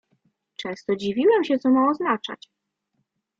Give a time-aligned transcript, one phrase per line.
[0.55, 2.47] "Często dziwiłem się, co ma oznaczać."